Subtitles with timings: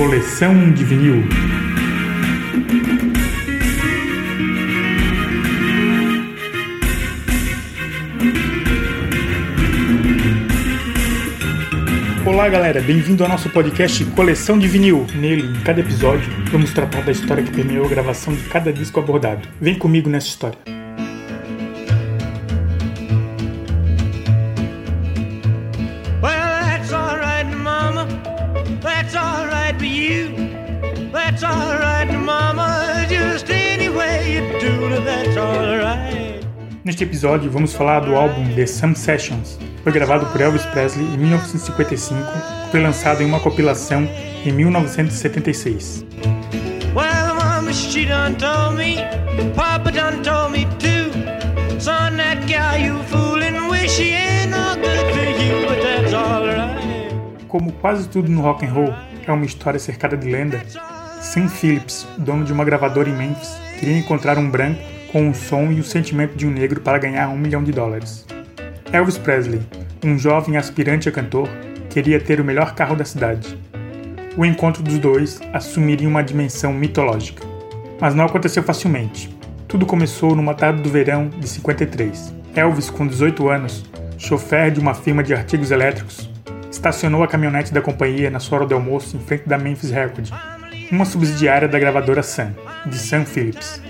[0.00, 1.22] Coleção de vinil.
[12.24, 15.06] Olá galera, bem-vindo ao nosso podcast Coleção de Vinil.
[15.14, 18.98] Nele, em cada episódio, vamos tratar da história que permeou a gravação de cada disco
[19.00, 19.46] abordado.
[19.60, 20.79] Vem comigo nessa história.
[31.40, 33.06] That's alright, Mama.
[33.08, 36.46] Just any way you do that's alright.
[36.84, 39.58] Neste episódio, vamos falar do álbum The Some Sessions.
[39.82, 44.06] Foi gravado por Elvis Presley em 1955 e foi lançado em uma compilação
[44.44, 46.04] em 1976.
[46.94, 48.96] Well, Mama, she done told me.
[49.56, 51.10] Papa done told me too.
[51.80, 57.14] Son, that gal you fooling with, she ain't no good for you, but that's alright.
[57.48, 58.94] Como quase tudo no rock and roll
[59.26, 60.60] é uma história cercada de lenda,
[61.20, 64.80] Sam Phillips, dono de uma gravadora em Memphis, queria encontrar um branco
[65.12, 68.26] com o som e o sentimento de um negro para ganhar um milhão de dólares.
[68.90, 69.60] Elvis Presley,
[70.02, 71.46] um jovem aspirante a cantor,
[71.90, 73.58] queria ter o melhor carro da cidade.
[74.34, 77.46] O encontro dos dois assumiria uma dimensão mitológica.
[78.00, 79.28] Mas não aconteceu facilmente.
[79.68, 82.34] Tudo começou numa tarde do verão de 53.
[82.56, 83.84] Elvis, com 18 anos,
[84.16, 86.30] chofer de uma firma de artigos elétricos,
[86.70, 90.30] estacionou a caminhonete da companhia na sua hora de almoço em frente da Memphis Record,
[90.90, 92.50] uma subsidiária da gravadora Sun,
[92.86, 93.80] de Sam Phillips.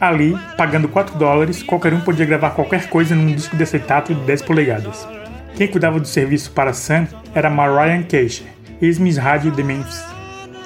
[0.00, 4.20] Ali, pagando 4 dólares, qualquer um podia gravar qualquer coisa num disco de acetato de
[4.22, 5.06] 10 polegadas.
[5.56, 8.46] Quem cuidava do serviço para Sun era Mariah Keisher,
[8.82, 10.04] ex-Miss Rádio de Memphis,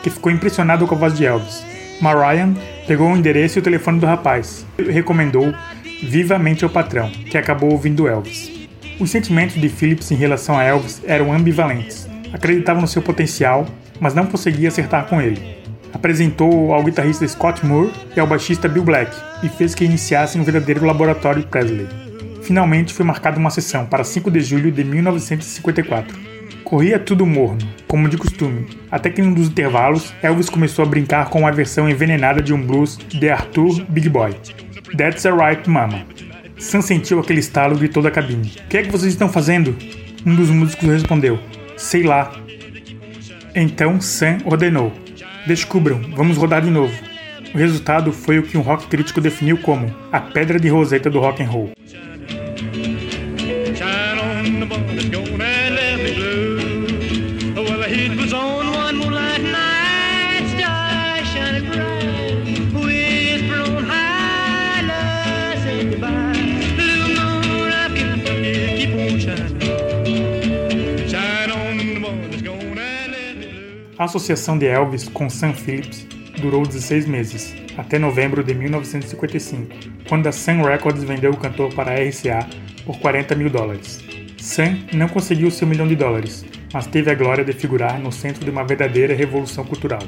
[0.03, 1.63] que ficou impressionado com a voz de Elvis.
[2.01, 2.49] Mariah
[2.87, 5.53] pegou o endereço e o telefone do rapaz e recomendou
[6.03, 8.51] vivamente ao patrão, que acabou ouvindo Elvis.
[8.99, 12.09] Os sentimentos de Phillips em relação a Elvis eram ambivalentes.
[12.33, 13.67] Acreditava no seu potencial,
[14.01, 15.58] mas não conseguia acertar com ele.
[15.93, 20.45] Apresentou ao guitarrista Scott Moore e ao baixista Bill Black e fez que iniciassem um
[20.45, 21.89] verdadeiro laboratório Presley.
[22.43, 26.17] Finalmente foi marcada uma sessão para 5 de julho de 1954.
[26.65, 30.89] Corria tudo morno, como de costume, até que em um dos intervalos, Elvis começou a
[30.89, 34.35] brincar com uma versão envenenada de um blues de Arthur Big Boy.
[34.97, 36.05] That's Alright Mama.
[36.59, 38.53] Sam sentiu aquele estalo e gritou da cabine.
[38.65, 39.77] O que é que vocês estão fazendo?
[40.27, 41.39] Um dos músicos respondeu.
[41.77, 42.33] Sei lá.
[43.55, 44.93] Então Sam ordenou.
[45.47, 46.95] Descubram, vamos rodar de novo.
[47.55, 51.19] O resultado foi o que um rock crítico definiu como a pedra de roseta do
[51.19, 51.73] rock and roll.
[73.99, 76.07] A associação de Elvis com Sam Phillips
[76.41, 79.75] durou 16 meses, até novembro de 1955,
[80.09, 82.47] quando a Sun Records vendeu o cantor para a RCA
[82.87, 83.99] por 40 mil dólares.
[84.37, 88.45] Sam não conseguiu seu milhão de dólares, mas teve a glória de figurar no centro
[88.45, 90.03] de uma verdadeira revolução cultural.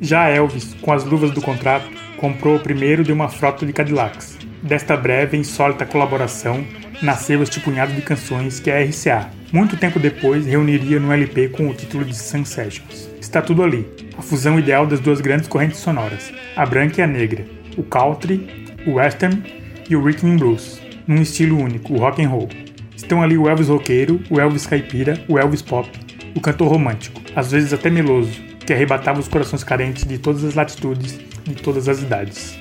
[0.00, 4.38] Já Elvis, com as luvas do contrato, comprou o primeiro de uma frota de Cadillacs.
[4.62, 6.64] Desta breve e insólita colaboração,
[7.02, 11.66] nasceu este punhado de canções que a RCA, muito tempo depois, reuniria no LP com
[11.66, 13.08] o título de Sun Sessions.
[13.18, 17.06] Está tudo ali, a fusão ideal das duas grandes correntes sonoras, a branca e a
[17.06, 18.46] negra, o country,
[18.86, 19.42] o western
[19.88, 22.50] e o rhythm and blues, num estilo único, o rock and roll.
[22.94, 25.88] Estão ali o Elvis roqueiro, o Elvis caipira, o Elvis pop,
[26.34, 30.54] o cantor romântico, às vezes até meloso, que arrebatava os corações carentes de todas as
[30.54, 32.58] latitudes, de todas as idades.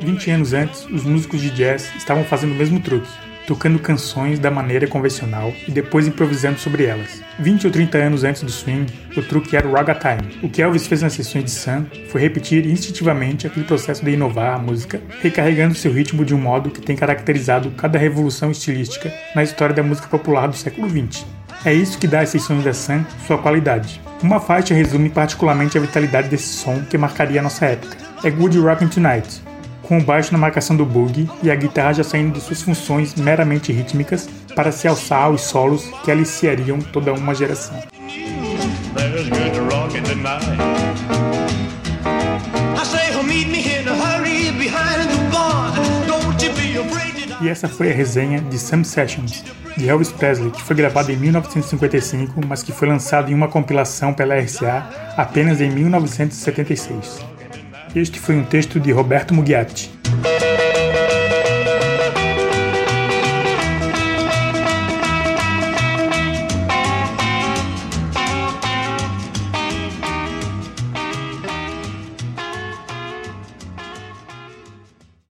[0.00, 3.08] 20 anos antes, os músicos de jazz estavam fazendo o mesmo truque,
[3.46, 7.22] tocando canções da maneira convencional e depois improvisando sobre elas.
[7.38, 10.38] 20 ou 30 anos antes do swing, o truque era o ragtime.
[10.42, 14.54] O que Elvis fez nas sessões de Sun foi repetir instintivamente aquele processo de inovar
[14.54, 19.42] a música, recarregando seu ritmo de um modo que tem caracterizado cada revolução estilística na
[19.42, 21.24] história da música popular do século XX.
[21.64, 24.00] É isso que dá às sessões da Sun sua qualidade.
[24.22, 27.96] Uma faixa resume particularmente a vitalidade desse som que marcaria a nossa época.
[28.22, 29.42] É Good Rockin' Tonight,
[29.84, 33.14] com o baixo na marcação do boogie e a guitarra já saindo de suas funções
[33.14, 37.82] meramente rítmicas para se alçar aos solos que aliciariam toda uma geração.
[47.40, 49.44] E essa foi a resenha de Some Sessions,
[49.76, 54.14] de Elvis Presley, que foi gravada em 1955, mas que foi lançado em uma compilação
[54.14, 57.33] pela RCA apenas em 1976.
[57.94, 59.93] Este foi um texto de Roberto Mugiati.